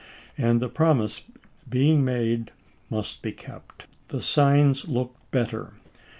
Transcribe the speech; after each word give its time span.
And 0.35 0.59
the 0.59 0.67
promise, 0.67 1.21
being 1.69 2.03
made, 2.03 2.49
must 2.89 3.21
be 3.21 3.31
kept. 3.31 3.85
The 4.07 4.19
signs 4.19 4.87
look 4.87 5.15
better. 5.29 5.73